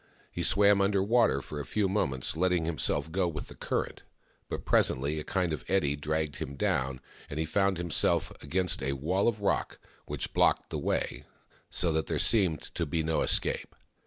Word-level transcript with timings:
He 0.31 0.41
swam 0.41 0.81
under 0.81 1.03
water 1.03 1.43
for 1.43 1.59
a 1.59 1.63
few 1.63 1.87
moments, 1.87 2.35
letting 2.35 2.65
himself 2.65 3.11
go 3.11 3.27
with 3.27 3.49
the 3.49 3.55
current. 3.55 4.01
But 4.49 4.65
presently 4.65 5.19
a 5.19 5.23
kind 5.23 5.53
of 5.53 5.63
eddy 5.67 5.95
dragged 5.95 6.37
him 6.37 6.55
down, 6.55 7.01
and 7.29 7.37
he 7.37 7.45
found 7.45 7.77
himself 7.77 8.31
against 8.41 8.81
a 8.81 8.93
wall 8.93 9.27
of 9.27 9.41
rock, 9.41 9.77
which 10.07 10.33
blocked 10.33 10.71
the 10.71 10.79
way, 10.79 11.25
so 11.69 11.91
that 11.93 12.07
there 12.07 12.17
seemed 12.17 12.63
to 12.73 12.87
be 12.87 13.03
no 13.03 13.21
escape. 13.21 13.75